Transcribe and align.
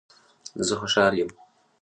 زه 0.67 0.73
خوشحال 0.79 1.11
یم 1.19 1.29